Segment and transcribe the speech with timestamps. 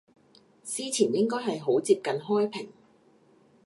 [0.63, 2.71] 司前應該係好接近開平